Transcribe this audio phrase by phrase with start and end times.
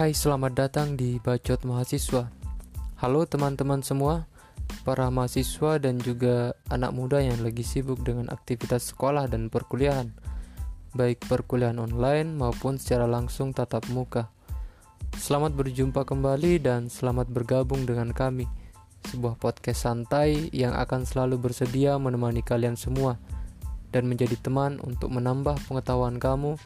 [0.00, 2.32] Hai, selamat datang di Bacot Mahasiswa.
[3.04, 4.24] Halo teman-teman semua,
[4.80, 10.08] para mahasiswa dan juga anak muda yang lagi sibuk dengan aktivitas sekolah dan perkuliahan,
[10.96, 14.32] baik perkuliahan online maupun secara langsung tatap muka.
[15.20, 18.48] Selamat berjumpa kembali dan selamat bergabung dengan kami,
[19.12, 23.20] sebuah podcast santai yang akan selalu bersedia menemani kalian semua
[23.92, 26.56] dan menjadi teman untuk menambah pengetahuan kamu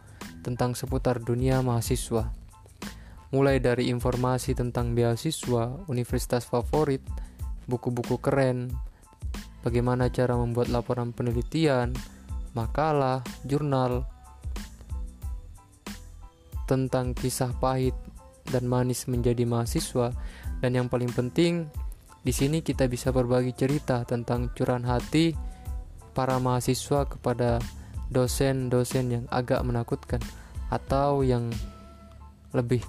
[0.47, 2.44] tentang seputar dunia mahasiswa.
[3.35, 7.03] Mulai dari informasi tentang beasiswa, universitas favorit,
[7.67, 8.71] buku-buku keren,
[9.67, 11.91] bagaimana cara membuat laporan penelitian,
[12.55, 14.07] makalah, jurnal,
[16.71, 17.99] tentang kisah pahit
[18.47, 20.15] dan manis menjadi mahasiswa,
[20.63, 21.67] dan yang paling penting,
[22.23, 25.35] di sini kita bisa berbagi cerita tentang curahan hati
[26.15, 27.59] para mahasiswa kepada
[28.15, 30.23] dosen-dosen yang agak menakutkan
[30.71, 31.51] atau yang
[32.55, 32.81] lebih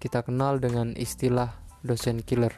[0.00, 1.52] kita kenal dengan istilah
[1.84, 2.56] dosen killer.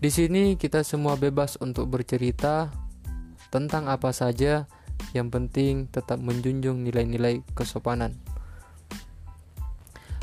[0.00, 2.72] Di sini kita semua bebas untuk bercerita
[3.52, 4.64] tentang apa saja,
[5.12, 8.16] yang penting tetap menjunjung nilai-nilai kesopanan.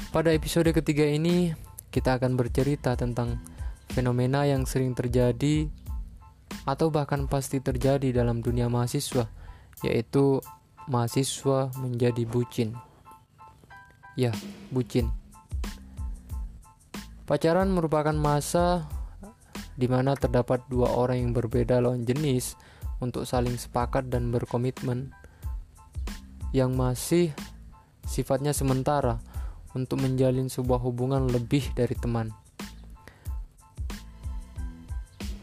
[0.09, 1.51] Pada episode ketiga ini,
[1.91, 3.35] kita akan bercerita tentang
[3.91, 5.67] fenomena yang sering terjadi
[6.63, 9.27] atau bahkan pasti terjadi dalam dunia mahasiswa,
[9.83, 10.39] yaitu
[10.87, 12.79] mahasiswa menjadi bucin.
[14.15, 14.31] Ya,
[14.71, 15.24] bucin.
[17.25, 18.85] Pacaran merupakan masa
[19.73, 22.53] di mana terdapat dua orang yang berbeda lawan jenis
[23.01, 25.09] untuk saling sepakat dan berkomitmen
[26.53, 27.33] yang masih
[28.05, 29.17] sifatnya sementara
[29.73, 32.29] untuk menjalin sebuah hubungan lebih dari teman.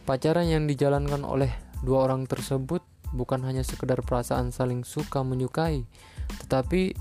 [0.06, 1.50] Pacaran yang dijalankan oleh
[1.82, 5.82] dua orang tersebut bukan hanya sekedar perasaan saling suka menyukai,
[6.46, 6.94] tetapi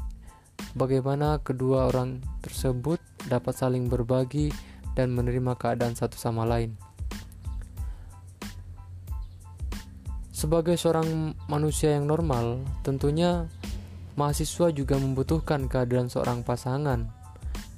[0.74, 2.98] bagaimana kedua orang tersebut
[3.30, 6.76] dapat saling berbagi dan menerima keadaan satu sama lain.
[10.34, 13.46] Sebagai seorang manusia yang normal, tentunya
[14.18, 17.06] mahasiswa juga membutuhkan kehadiran seorang pasangan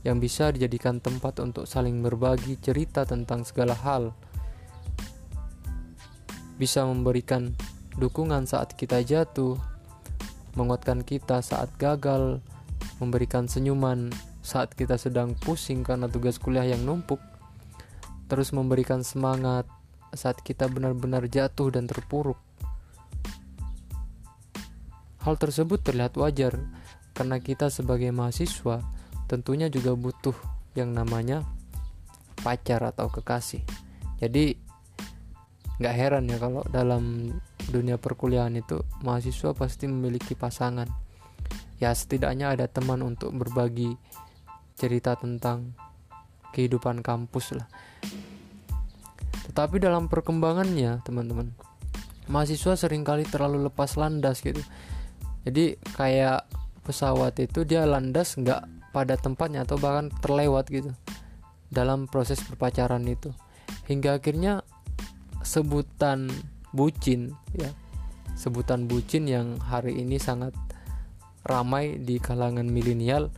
[0.08, 4.16] yang bisa dijadikan tempat untuk saling berbagi cerita tentang segala hal
[6.56, 7.52] bisa memberikan
[7.98, 9.58] dukungan saat kita jatuh,
[10.56, 12.40] menguatkan kita saat gagal,
[13.02, 17.22] memberikan senyuman saat kita sedang pusing karena tugas kuliah yang numpuk,
[18.28, 19.66] terus memberikan semangat
[20.14, 22.38] saat kita benar-benar jatuh dan terpuruk.
[25.24, 26.60] Hal tersebut terlihat wajar
[27.16, 28.84] karena kita sebagai mahasiswa
[29.32, 30.36] tentunya juga butuh
[30.76, 31.48] yang namanya
[32.44, 33.64] pacar atau kekasih.
[34.20, 34.60] Jadi
[35.80, 37.34] nggak heran ya kalau dalam
[37.72, 41.03] dunia perkuliahan itu mahasiswa pasti memiliki pasangan
[41.78, 43.96] ya setidaknya ada teman untuk berbagi
[44.78, 45.74] cerita tentang
[46.54, 47.68] kehidupan kampus lah.
[49.50, 51.54] Tetapi dalam perkembangannya teman-teman
[52.32, 54.62] mahasiswa sering kali terlalu lepas landas gitu.
[55.44, 56.48] Jadi kayak
[56.88, 60.96] pesawat itu dia landas nggak pada tempatnya atau bahkan terlewat gitu
[61.68, 63.34] dalam proses berpacaran itu.
[63.90, 64.64] Hingga akhirnya
[65.44, 66.32] sebutan
[66.72, 67.70] bucin ya
[68.34, 70.56] sebutan bucin yang hari ini sangat
[71.44, 73.32] ramai di kalangan milenial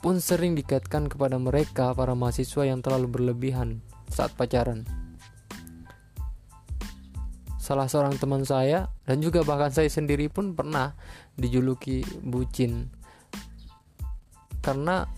[0.00, 4.88] pun sering dikaitkan kepada mereka para mahasiswa yang terlalu berlebihan saat pacaran.
[7.60, 10.96] Salah seorang teman saya dan juga bahkan saya sendiri pun pernah
[11.36, 12.90] dijuluki bucin
[14.60, 15.08] karena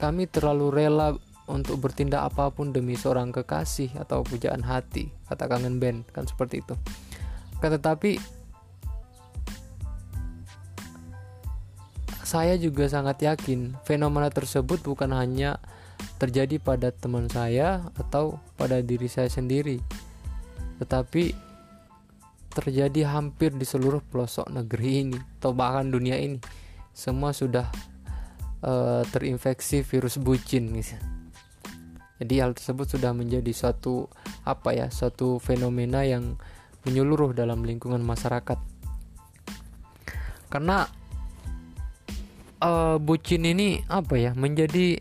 [0.00, 1.16] kami terlalu rela
[1.50, 6.62] untuk bertindak apa pun demi seorang kekasih atau pujaan hati kata kangen band kan seperti
[6.62, 6.74] itu
[7.58, 8.20] kan tetapi
[12.30, 15.58] saya juga sangat yakin fenomena tersebut bukan hanya
[16.22, 19.82] terjadi pada teman saya atau pada diri saya sendiri
[20.78, 21.34] tetapi
[22.54, 26.38] terjadi hampir di seluruh pelosok negeri ini atau bahkan dunia ini
[26.94, 27.66] semua sudah
[28.62, 30.94] uh, terinfeksi virus bucin gitu
[32.20, 34.04] jadi hal tersebut sudah menjadi suatu
[34.44, 36.36] apa ya, suatu fenomena yang
[36.84, 38.60] menyeluruh dalam lingkungan masyarakat.
[40.52, 40.84] Karena
[42.60, 45.00] uh, bucin ini apa ya, menjadi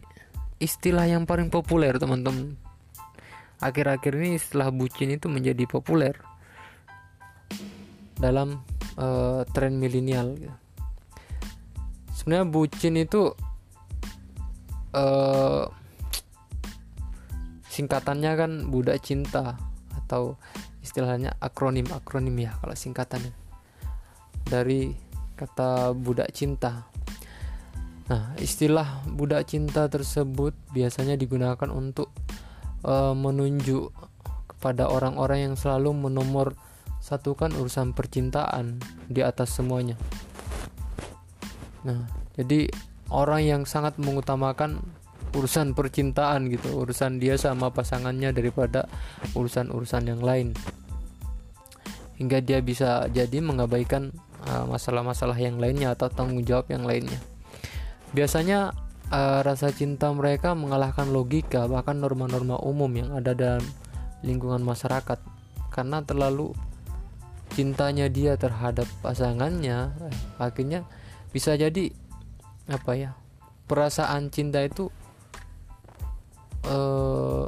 [0.60, 2.56] istilah yang paling populer, teman-teman.
[3.60, 6.16] Akhir-akhir ini istilah bucin itu menjadi populer
[8.16, 8.64] dalam
[8.96, 10.36] uh, tren milenial.
[12.16, 13.32] Sebenarnya bucin itu
[14.96, 15.68] uh,
[17.72, 19.56] singkatannya kan budak cinta
[19.96, 20.36] atau
[20.84, 23.32] istilahnya akronim akronim ya kalau singkatannya
[24.44, 24.92] dari
[25.38, 26.90] kata budak cinta
[28.10, 32.10] Nah, istilah budak cinta tersebut biasanya digunakan untuk
[32.82, 33.94] uh, menunjuk
[34.50, 36.58] kepada orang-orang yang selalu menomor
[37.00, 39.94] satukan urusan percintaan di atas semuanya.
[41.86, 42.68] Nah, jadi
[43.14, 44.82] orang yang sangat mengutamakan
[45.38, 48.90] urusan percintaan gitu, urusan dia sama pasangannya daripada
[49.38, 50.58] urusan-urusan yang lain.
[52.18, 54.12] Hingga dia bisa jadi mengabaikan
[54.50, 57.22] uh, masalah-masalah uh, yang lainnya atau tanggung jawab yang lainnya.
[58.10, 58.74] Biasanya
[59.14, 63.66] uh, rasa cinta mereka mengalahkan logika bahkan norma-norma umum yang ada dalam
[64.26, 65.20] lingkungan masyarakat.
[65.70, 66.54] Karena terlalu
[67.54, 70.86] cintanya dia terhadap pasangannya eh, akhirnya
[71.34, 71.90] bisa jadi
[72.70, 73.12] apa ya
[73.66, 74.94] perasaan cinta itu
[76.66, 77.46] eh,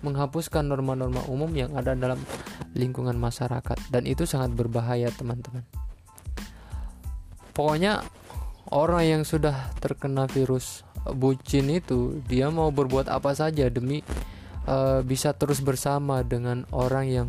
[0.00, 2.20] menghapuskan norma-norma umum yang ada dalam
[2.72, 3.76] lingkungan masyarakat.
[3.92, 5.64] Dan itu sangat berbahaya teman-teman.
[7.52, 8.00] Pokoknya
[8.70, 14.04] orang yang sudah terkena virus bucin itu dia mau berbuat apa saja demi
[14.68, 17.28] uh, bisa terus bersama dengan orang yang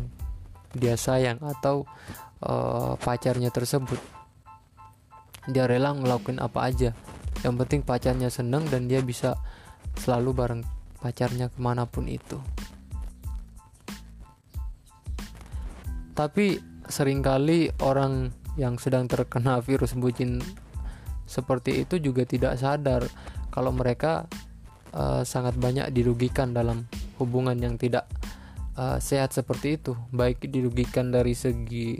[0.72, 1.84] dia sayang atau
[2.44, 4.00] uh, pacarnya tersebut.
[5.50, 6.90] Dia rela ngelakuin apa aja.
[7.42, 9.34] Yang penting pacarnya seneng dan dia bisa
[9.98, 10.62] selalu bareng
[11.02, 12.38] pacarnya ke mana pun itu.
[16.12, 20.44] Tapi sering kali orang yang sedang terkena virus bucin
[21.32, 23.08] seperti itu juga tidak sadar
[23.48, 24.28] kalau mereka
[24.92, 26.84] uh, sangat banyak dirugikan dalam
[27.16, 28.04] hubungan yang tidak
[28.76, 29.96] uh, sehat seperti itu.
[30.12, 31.96] Baik dirugikan dari segi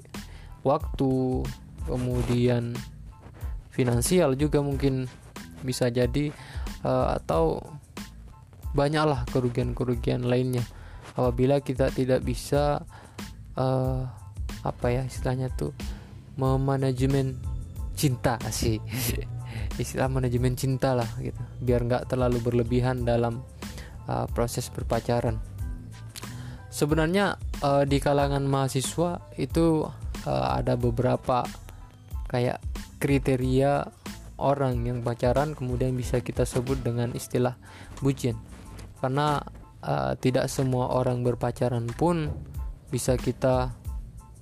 [0.60, 1.42] waktu
[1.88, 2.76] kemudian
[3.72, 5.08] finansial juga mungkin
[5.64, 6.28] bisa jadi
[6.84, 7.64] uh, atau
[8.76, 10.64] banyaklah kerugian-kerugian lainnya.
[11.16, 12.84] Apabila kita tidak bisa
[13.56, 14.08] uh,
[14.62, 15.76] apa ya istilahnya tuh
[16.40, 17.51] memanajemen
[18.02, 18.82] cinta sih
[19.82, 21.38] istilah manajemen cinta lah gitu.
[21.62, 23.46] Biar nggak terlalu berlebihan dalam
[24.10, 25.38] uh, proses berpacaran.
[26.72, 29.86] Sebenarnya uh, di kalangan mahasiswa itu
[30.26, 31.44] uh, ada beberapa
[32.26, 32.58] kayak
[32.98, 33.86] kriteria
[34.40, 37.54] orang yang pacaran kemudian bisa kita sebut dengan istilah
[38.00, 38.34] bucin.
[38.98, 39.38] Karena
[39.84, 42.32] uh, tidak semua orang berpacaran pun
[42.88, 43.72] bisa kita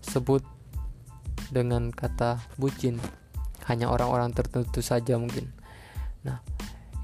[0.00, 0.42] sebut
[1.50, 2.98] dengan kata bucin
[3.70, 5.46] hanya orang-orang tertentu saja mungkin
[6.26, 6.42] nah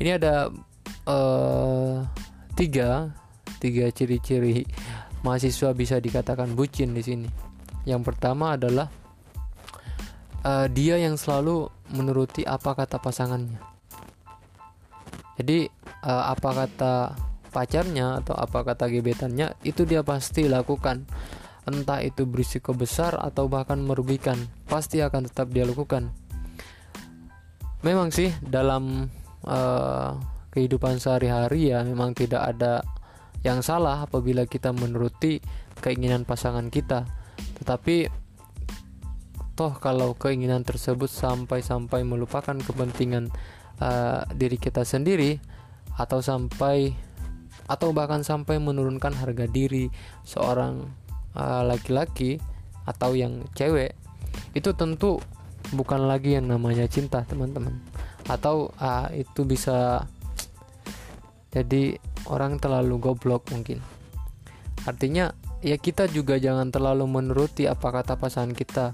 [0.03, 0.51] ini ada
[1.07, 2.03] uh,
[2.59, 3.15] tiga
[3.63, 4.67] tiga ciri-ciri
[5.23, 7.29] mahasiswa bisa dikatakan bucin di sini
[7.87, 8.91] yang pertama adalah
[10.47, 13.59] uh, dia yang selalu menuruti apa kata pasangannya.
[15.37, 15.71] Jadi
[16.07, 16.95] uh, apa kata
[17.55, 21.07] pacarnya atau apa kata gebetannya itu dia pasti lakukan.
[21.67, 24.39] Entah itu berisiko besar atau bahkan merugikan,
[24.71, 26.15] pasti akan tetap dia lakukan.
[27.85, 29.11] Memang sih dalam
[29.45, 30.17] uh,
[30.53, 32.81] kehidupan sehari-hari ya memang tidak ada
[33.45, 35.39] yang salah apabila kita menuruti
[35.85, 37.05] keinginan pasangan kita.
[37.61, 38.09] Tetapi
[39.57, 43.33] toh kalau keinginan tersebut sampai-sampai melupakan kepentingan
[43.81, 45.41] uh, diri kita sendiri
[45.97, 46.93] atau sampai
[47.67, 49.91] atau bahkan sampai menurunkan harga diri
[50.23, 50.87] seorang
[51.35, 52.57] uh, laki-laki uh,
[52.87, 53.99] atau yang cewek
[54.55, 55.19] itu tentu
[55.75, 57.79] bukan lagi yang namanya cinta teman-teman.
[58.27, 60.07] Atau uh, itu bisa
[61.51, 61.97] jadi
[62.29, 63.81] orang terlalu goblok mungkin.
[64.85, 65.33] Artinya
[65.65, 68.93] ya kita juga jangan terlalu menuruti apa kata pasangan kita.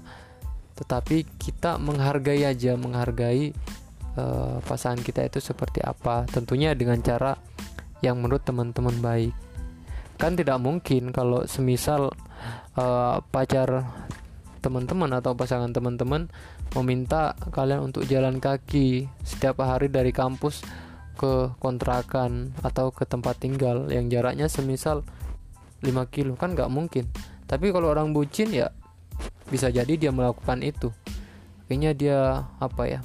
[0.73, 3.53] Tetapi kita menghargai aja menghargai
[4.17, 6.25] uh, pasangan kita itu seperti apa.
[6.29, 7.37] Tentunya dengan cara
[8.01, 9.33] yang menurut teman-teman baik.
[10.17, 12.13] Kan tidak mungkin kalau semisal
[12.77, 13.85] uh, pacar
[14.63, 16.31] teman-teman atau pasangan teman-teman
[16.73, 20.65] meminta kalian untuk jalan kaki setiap hari dari kampus
[21.13, 25.05] ke kontrakan atau ke tempat tinggal yang jaraknya semisal
[25.85, 26.33] 5 kilo.
[26.33, 27.05] Kan nggak mungkin.
[27.45, 28.73] Tapi kalau orang bucin ya
[29.47, 30.89] bisa jadi dia melakukan itu.
[31.69, 32.19] Kayaknya dia
[32.57, 32.99] apa ya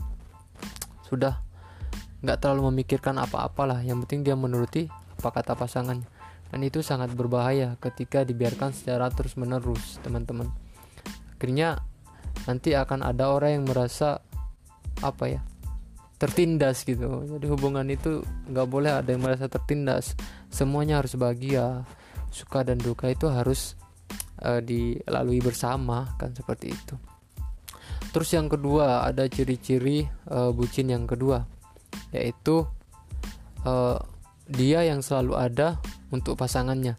[1.08, 1.40] sudah
[2.25, 3.84] nggak terlalu memikirkan apa-apalah.
[3.84, 4.88] Yang penting dia menuruti
[5.20, 6.08] apa kata pasangannya.
[6.48, 10.48] Dan itu sangat berbahaya ketika dibiarkan secara terus menerus teman-teman.
[11.37, 11.84] Akhirnya
[12.49, 14.25] nanti akan ada orang yang merasa
[15.05, 15.40] apa ya
[16.19, 20.19] tertindas gitu jadi hubungan itu nggak boleh ada yang merasa tertindas
[20.50, 21.87] semuanya harus bahagia
[22.33, 23.78] suka dan duka itu harus
[24.43, 26.95] uh, dilalui bersama kan seperti itu.
[28.09, 31.45] Terus yang kedua ada ciri-ciri uh, bucin yang kedua
[32.12, 32.64] yaitu
[33.69, 33.99] uh,
[34.49, 35.76] dia yang selalu ada
[36.09, 36.97] untuk pasangannya.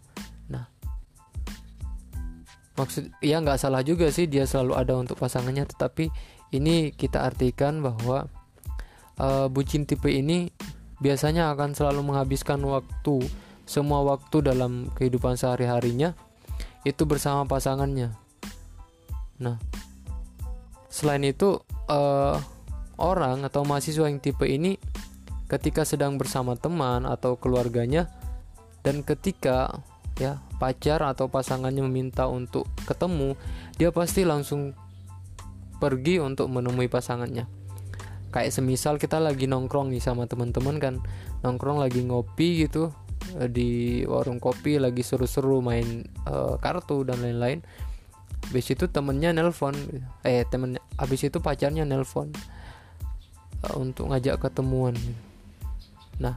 [2.80, 6.08] Maksud ya nggak salah juga sih dia selalu ada untuk pasangannya, tetapi
[6.56, 8.24] ini kita artikan bahwa
[9.20, 10.48] uh, bucin tipe ini
[11.04, 13.20] biasanya akan selalu menghabiskan waktu
[13.68, 16.16] semua waktu dalam kehidupan sehari-harinya
[16.88, 18.16] itu bersama pasangannya.
[19.36, 19.60] Nah,
[20.88, 21.60] selain itu
[21.92, 22.40] uh,
[22.96, 24.80] orang atau mahasiswa yang tipe ini
[25.52, 28.08] ketika sedang bersama teman atau keluarganya
[28.80, 29.84] dan ketika
[30.20, 33.34] ya pacar atau pasangannya meminta untuk ketemu
[33.80, 34.76] dia pasti langsung
[35.80, 37.48] pergi untuk menemui pasangannya.
[38.30, 40.94] Kayak semisal kita lagi nongkrong nih sama teman-teman kan
[41.40, 42.92] nongkrong lagi ngopi gitu
[43.40, 47.64] eh, di warung kopi lagi seru-seru main uh, kartu dan lain-lain.
[48.52, 49.72] Habis itu temennya nelpon
[50.20, 52.28] eh temen habis itu pacarnya nelpon
[53.64, 54.92] uh, untuk ngajak ketemuan.
[54.94, 55.30] Gitu
[56.20, 56.36] Nah,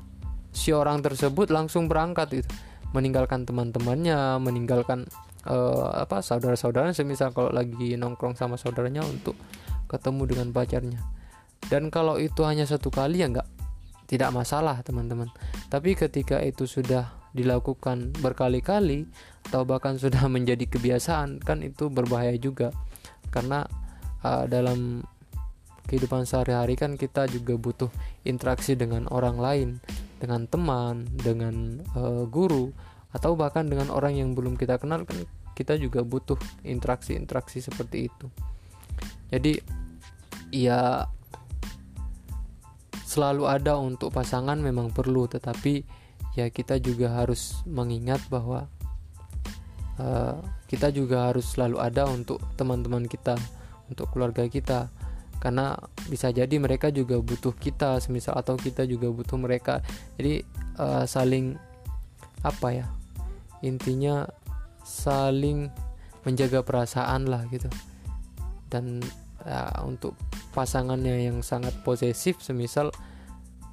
[0.55, 2.49] si orang tersebut langsung berangkat itu,
[2.93, 5.09] meninggalkan teman-temannya, meninggalkan
[5.49, 9.35] uh, apa saudara-saudaranya semisal kalau lagi nongkrong sama saudaranya untuk
[9.89, 10.99] ketemu dengan pacarnya.
[11.67, 13.47] Dan kalau itu hanya satu kali ya nggak
[14.07, 15.31] tidak masalah teman-teman.
[15.71, 19.09] Tapi ketika itu sudah dilakukan berkali-kali
[19.49, 22.69] atau bahkan sudah menjadi kebiasaan kan itu berbahaya juga
[23.33, 23.65] karena
[24.21, 25.01] uh, dalam
[25.89, 27.91] kehidupan sehari-hari kan kita juga butuh
[28.23, 29.69] interaksi dengan orang lain,
[30.23, 32.71] dengan teman, dengan uh, guru,
[33.11, 35.19] atau bahkan dengan orang yang belum kita kenal kan
[35.51, 38.31] kita juga butuh interaksi-interaksi seperti itu.
[39.27, 39.59] Jadi
[40.55, 41.03] ya
[43.03, 45.83] selalu ada untuk pasangan memang perlu, tetapi
[46.39, 48.71] ya kita juga harus mengingat bahwa
[49.99, 50.39] uh,
[50.71, 53.35] kita juga harus selalu ada untuk teman-teman kita,
[53.91, 54.87] untuk keluarga kita
[55.43, 55.75] karena
[56.07, 59.83] bisa jadi mereka juga butuh kita semisal atau kita juga butuh mereka.
[60.15, 60.39] Jadi
[60.79, 61.59] uh, saling
[62.47, 62.87] apa ya
[63.59, 64.23] intinya
[64.87, 65.67] saling
[66.23, 67.67] menjaga perasaan lah gitu.
[68.71, 69.03] Dan
[69.43, 70.15] uh, untuk
[70.55, 72.95] pasangannya yang sangat posesif semisal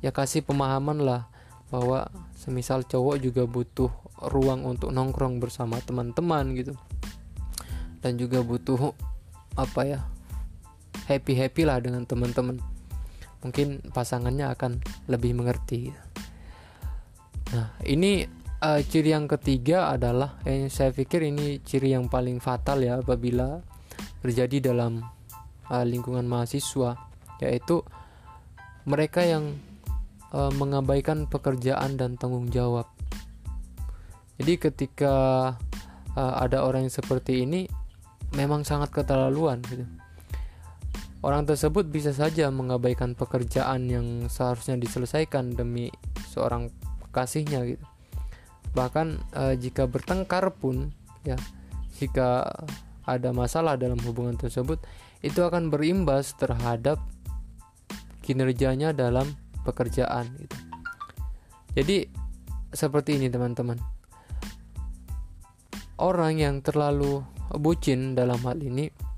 [0.03, 1.31] ya kasih pemahaman lah
[1.71, 3.95] bahwa semisal cowok juga butuh
[4.27, 6.75] ruang untuk nongkrong bersama teman-teman gitu.
[8.03, 8.91] Dan juga butuh
[9.55, 10.03] apa ya
[11.11, 12.63] happy happy lah dengan teman-teman.
[13.43, 14.79] Mungkin pasangannya akan
[15.11, 15.91] lebih mengerti.
[17.51, 18.23] Nah ini
[18.63, 23.59] uh, ciri yang ketiga adalah eh, saya pikir ini ciri yang paling fatal ya apabila
[24.23, 25.03] terjadi dalam
[25.67, 26.95] uh, lingkungan mahasiswa
[27.43, 27.83] yaitu
[28.87, 29.59] mereka yang
[30.31, 32.87] uh, mengabaikan pekerjaan dan tanggung jawab.
[34.41, 35.15] Jadi ketika
[36.15, 37.69] uh, ada orang yang seperti ini
[38.37, 39.85] memang sangat keterlaluan gitu
[41.21, 45.93] Orang tersebut bisa saja mengabaikan pekerjaan yang seharusnya diselesaikan demi
[46.33, 46.73] seorang
[47.09, 47.85] kekasihnya gitu.
[48.73, 50.89] Bahkan e, jika bertengkar pun
[51.29, 51.37] ya,
[52.01, 52.49] jika
[53.05, 54.81] ada masalah dalam hubungan tersebut,
[55.21, 56.97] itu akan berimbas terhadap
[58.25, 59.29] kinerjanya dalam
[59.69, 60.57] pekerjaan gitu.
[61.77, 61.97] Jadi
[62.73, 63.77] seperti ini teman-teman.
[66.01, 67.21] Orang yang terlalu
[67.61, 69.10] bucin dalam hal ini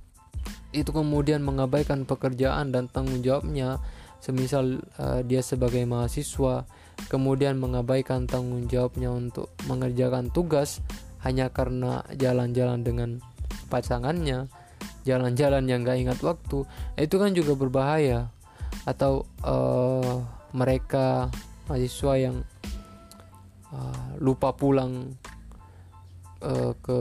[0.72, 3.78] itu kemudian mengabaikan pekerjaan dan tanggung jawabnya.
[4.22, 6.64] Semisal uh, dia sebagai mahasiswa
[7.10, 10.78] kemudian mengabaikan tanggung jawabnya untuk mengerjakan tugas
[11.26, 13.10] hanya karena jalan-jalan dengan
[13.66, 14.46] pasangannya
[15.02, 16.64] jalan-jalan yang gak ingat waktu.
[16.94, 18.30] Itu kan juga berbahaya.
[18.86, 20.22] Atau uh,
[20.54, 21.28] mereka
[21.66, 22.36] mahasiswa yang
[23.74, 25.18] uh, lupa pulang
[26.82, 26.98] ke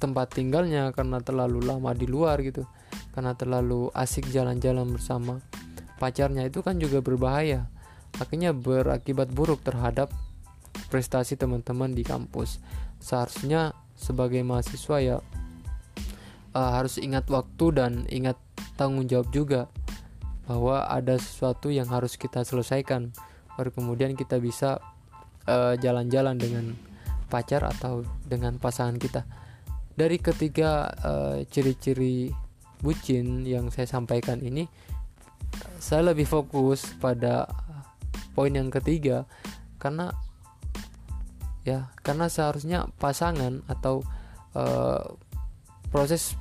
[0.00, 2.64] tempat tinggalnya karena terlalu lama di luar gitu
[3.18, 5.42] karena terlalu asik jalan-jalan bersama
[5.98, 7.66] pacarnya itu kan juga berbahaya.
[8.14, 10.14] Akhirnya berakibat buruk terhadap
[10.86, 12.62] prestasi teman-teman di kampus.
[13.02, 15.16] Seharusnya sebagai mahasiswa ya
[16.54, 18.38] uh, harus ingat waktu dan ingat
[18.78, 19.66] tanggung jawab juga
[20.46, 23.10] bahwa ada sesuatu yang harus kita selesaikan
[23.58, 24.78] baru kemudian kita bisa
[25.44, 26.64] eh, jalan-jalan uh, dengan
[27.26, 29.26] pacar atau dengan pasangan kita.
[29.98, 32.30] Dari ketiga uh, ciri-ciri
[32.80, 34.66] bucin yang saya sampaikan ini
[35.78, 37.46] saya lebih fokus pada
[38.34, 39.26] poin yang ketiga.
[39.78, 40.10] Karena
[41.62, 44.02] ya karena seharusnya pasangan atau
[44.56, 45.04] uh,
[45.92, 46.34] proses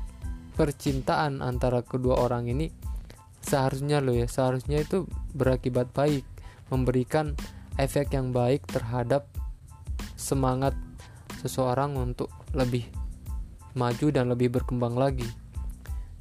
[0.58, 2.74] percintaan antara kedua orang ini
[3.46, 5.06] seharusnya loh ya seharusnya itu
[5.38, 6.25] berakibat baik
[6.74, 7.38] memberikan
[7.77, 9.29] efek yang baik terhadap
[10.17, 10.74] semangat
[11.39, 12.89] seseorang untuk lebih
[13.77, 15.29] maju dan lebih berkembang lagi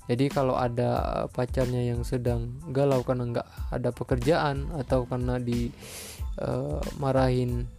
[0.07, 7.71] jadi kalau ada pacarnya yang sedang galau karena nggak ada pekerjaan atau karena dimarahin uh,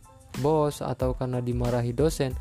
[0.44, 2.36] bos atau karena dimarahi dosen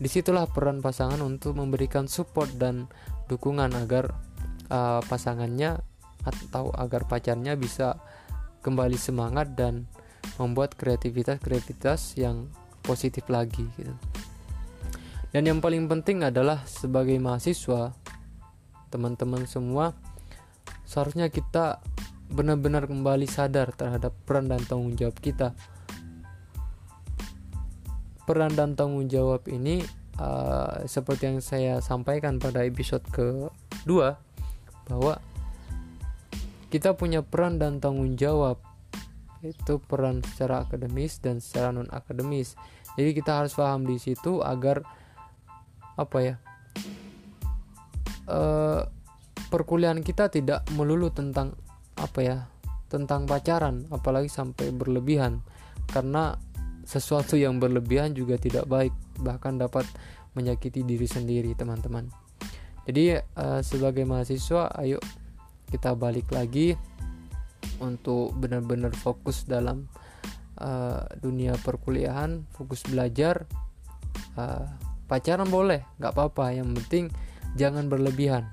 [0.00, 2.88] di situlah peran pasangan untuk memberikan support dan
[3.28, 4.16] dukungan agar
[4.70, 5.76] uh, pasangannya
[6.22, 7.98] atau agar pacarnya bisa
[8.62, 9.90] kembali semangat dan
[10.38, 12.46] membuat kreativitas-kreativitas yang
[12.86, 13.90] positif lagi gitu.
[15.32, 17.96] Dan yang paling penting adalah sebagai mahasiswa,
[18.92, 19.96] teman-teman semua
[20.84, 21.80] seharusnya kita
[22.28, 25.56] benar-benar kembali sadar terhadap peran dan tanggung jawab kita.
[28.28, 29.80] Peran dan tanggung jawab ini
[30.20, 34.20] uh, seperti yang saya sampaikan pada episode kedua
[34.88, 35.16] bahwa
[36.72, 38.60] kita punya peran dan tanggung jawab
[39.42, 42.54] itu peran secara akademis dan secara non akademis
[42.94, 44.86] jadi kita harus paham di situ agar
[45.98, 46.34] apa ya
[48.28, 48.82] uh,
[49.48, 51.56] perkuliahan kita tidak melulu tentang
[51.96, 52.38] apa ya
[52.92, 55.40] tentang pacaran apalagi sampai berlebihan.
[55.88, 56.36] Karena
[56.84, 59.86] sesuatu yang berlebihan juga tidak baik bahkan dapat
[60.36, 62.08] menyakiti diri sendiri teman-teman.
[62.84, 64.98] Jadi uh, sebagai mahasiswa ayo
[65.70, 66.74] kita balik lagi
[67.80, 69.88] untuk benar-benar fokus dalam
[70.60, 73.46] uh, dunia perkuliahan fokus belajar.
[74.36, 74.68] Uh,
[75.08, 76.52] pacaran boleh nggak apa-apa.
[76.52, 77.04] Yang penting
[77.56, 78.48] jangan berlebihan.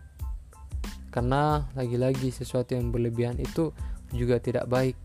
[1.09, 3.73] Karena lagi-lagi sesuatu yang berlebihan itu
[4.13, 4.97] juga tidak baik.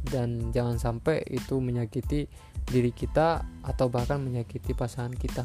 [0.00, 2.30] Dan jangan sampai itu menyakiti
[2.64, 5.44] diri kita atau bahkan menyakiti pasangan kita.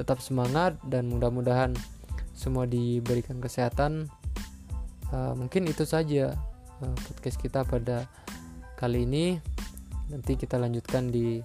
[0.00, 1.76] Tetap semangat dan mudah-mudahan
[2.32, 4.08] semua diberikan kesehatan.
[5.12, 6.34] Uh, mungkin itu saja
[6.82, 8.08] uh, podcast kita pada
[8.74, 9.38] kali ini.
[10.10, 11.40] Nanti kita lanjutkan di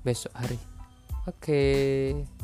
[0.00, 0.58] besok hari.
[1.28, 1.36] Oke.
[2.24, 2.39] okay.